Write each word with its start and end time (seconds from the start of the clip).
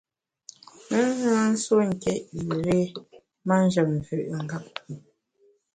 Me 0.87 0.99
na 1.21 1.31
nsuo 1.51 1.81
nké 1.91 2.13
üré 2.53 2.79
manjem 3.47 3.89
mvü’ 3.99 4.19
ngap. 4.43 4.65